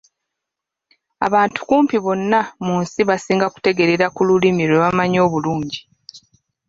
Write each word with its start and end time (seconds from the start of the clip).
Abantu 1.27 1.59
kumpi 1.69 1.97
bonna 2.05 2.39
mu 2.65 2.75
nsi 2.81 3.01
basinga 3.09 3.47
kutegeerera 3.53 4.05
mu 4.15 4.21
lulimi 4.27 4.63
lwe 4.69 4.79
bamanyi 4.83 5.17
obulungi. 5.25 5.79